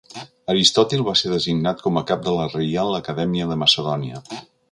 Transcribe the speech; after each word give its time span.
Aristòtil 0.53 1.03
va 1.09 1.13
ser 1.21 1.33
designat 1.33 1.83
com 1.89 2.01
a 2.01 2.03
cap 2.13 2.25
de 2.29 2.35
la 2.37 2.47
Reial 2.55 2.97
Acadèmia 3.03 3.53
de 3.53 3.61
Macedònia. 3.67 4.27